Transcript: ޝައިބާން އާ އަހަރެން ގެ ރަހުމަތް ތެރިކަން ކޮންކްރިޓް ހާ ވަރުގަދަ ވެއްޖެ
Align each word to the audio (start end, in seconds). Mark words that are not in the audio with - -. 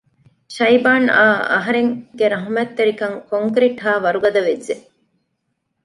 ޝައިބާން 0.55 1.07
އާ 1.15 1.27
އަހަރެން 1.51 1.91
ގެ 2.17 2.25
ރަހުމަތް 2.33 2.73
ތެރިކަން 2.77 3.15
ކޮންކްރިޓް 3.31 3.79
ހާ 3.83 3.91
ވަރުގަދަ 4.05 4.41
ވެއްޖެ 4.47 4.75